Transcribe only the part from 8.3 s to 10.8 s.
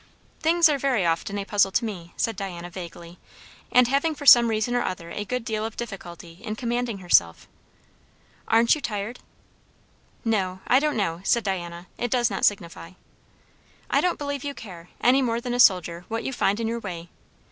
"Aren't you tired?" "No I